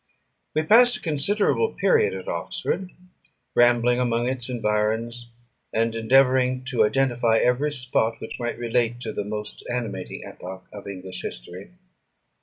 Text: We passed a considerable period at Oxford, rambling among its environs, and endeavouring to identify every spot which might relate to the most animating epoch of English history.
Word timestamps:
We 0.55 0.63
passed 0.63 0.97
a 0.97 0.99
considerable 0.99 1.73
period 1.73 2.15
at 2.15 2.27
Oxford, 2.27 2.89
rambling 3.53 3.99
among 3.99 4.27
its 4.27 4.49
environs, 4.49 5.29
and 5.71 5.93
endeavouring 5.93 6.63
to 6.71 6.83
identify 6.83 7.37
every 7.37 7.71
spot 7.71 8.19
which 8.19 8.39
might 8.39 8.57
relate 8.57 8.99
to 9.01 9.13
the 9.13 9.23
most 9.23 9.63
animating 9.69 10.23
epoch 10.23 10.65
of 10.73 10.87
English 10.87 11.21
history. 11.21 11.69